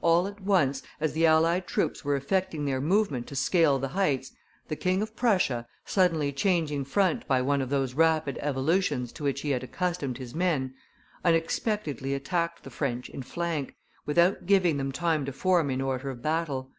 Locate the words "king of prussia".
4.76-5.66